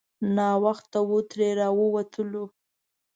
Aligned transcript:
ناوخته 0.35 0.99
وو 1.07 1.17
ترې 1.29 1.49
راووتلو. 1.59 2.43